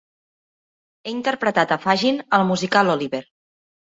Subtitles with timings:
[1.03, 3.23] Ha interpretat a Fagin al musical "Oliver!"